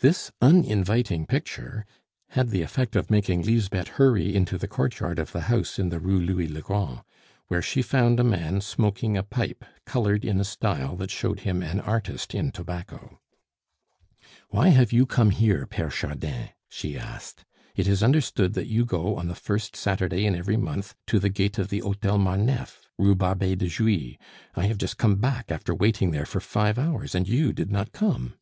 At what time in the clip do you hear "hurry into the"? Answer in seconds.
3.88-4.68